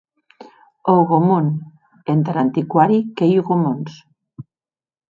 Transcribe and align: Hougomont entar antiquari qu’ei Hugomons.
Hougomont 0.93 1.51
entar 2.15 2.41
antiquari 2.45 2.99
qu’ei 3.15 3.33
Hugomons. 3.39 3.93